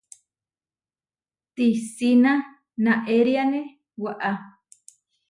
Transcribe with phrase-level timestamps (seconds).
[1.55, 2.33] Tisína
[2.83, 3.61] naériane
[4.03, 4.31] waʼá.